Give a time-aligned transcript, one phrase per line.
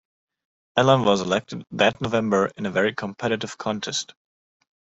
[0.75, 4.15] Alan was elected that November in a very competitive contest.